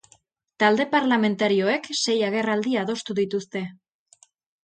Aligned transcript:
Talde 0.61 0.85
parlamentarioek 0.93 1.89
sei 2.05 2.17
agerraldi 2.29 2.73
adostu 2.85 3.17
dituzte. 3.21 3.61